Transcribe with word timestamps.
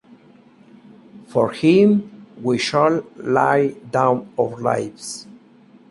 For 1.27 1.51
him 1.51 2.25
we 2.41 2.57
shall 2.57 3.05
lay 3.19 3.75
down 3.91 4.33
our 4.35 4.59
lives. 4.59 5.27